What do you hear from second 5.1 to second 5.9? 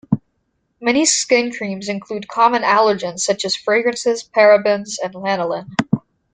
lanolin.